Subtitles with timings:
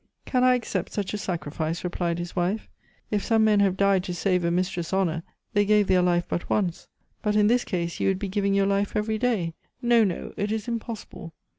[0.25, 2.67] "Can I accept such a sacrifice?" replied his wife.
[3.11, 5.21] "If some men have died to save a mistress' honor,
[5.53, 6.87] they gave their life but once.
[7.21, 9.53] But in this case you would be giving your life every day.
[9.79, 10.33] No, no.
[10.37, 11.35] It is impossible.